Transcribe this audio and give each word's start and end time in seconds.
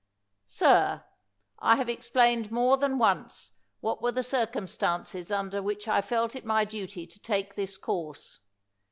Sir, 0.47 1.03
I 1.59 1.75
have 1.75 1.87
explained 1.87 2.49
more 2.51 2.75
than 2.75 2.97
once 2.97 3.51
what 3.81 4.01
were 4.01 4.11
the 4.11 4.23
circumstances 4.23 5.31
under 5.31 5.61
which 5.61 5.87
I 5.87 6.01
felt 6.01 6.35
it 6.35 6.43
my 6.43 6.65
duty 6.65 7.05
to 7.05 7.19
take 7.19 7.53
this 7.53 7.77
course. 7.77 8.39